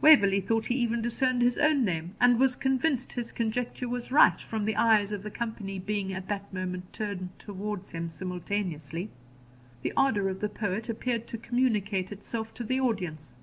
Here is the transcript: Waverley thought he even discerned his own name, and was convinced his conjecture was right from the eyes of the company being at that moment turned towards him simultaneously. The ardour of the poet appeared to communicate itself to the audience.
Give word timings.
Waverley 0.00 0.40
thought 0.40 0.68
he 0.68 0.74
even 0.76 1.02
discerned 1.02 1.42
his 1.42 1.58
own 1.58 1.84
name, 1.84 2.14
and 2.18 2.40
was 2.40 2.56
convinced 2.56 3.12
his 3.12 3.30
conjecture 3.30 3.86
was 3.90 4.10
right 4.10 4.40
from 4.40 4.64
the 4.64 4.74
eyes 4.74 5.12
of 5.12 5.22
the 5.22 5.30
company 5.30 5.78
being 5.78 6.14
at 6.14 6.28
that 6.28 6.50
moment 6.50 6.90
turned 6.94 7.28
towards 7.38 7.90
him 7.90 8.08
simultaneously. 8.08 9.10
The 9.82 9.92
ardour 9.94 10.30
of 10.30 10.40
the 10.40 10.48
poet 10.48 10.88
appeared 10.88 11.26
to 11.26 11.36
communicate 11.36 12.10
itself 12.10 12.54
to 12.54 12.64
the 12.64 12.80
audience. 12.80 13.34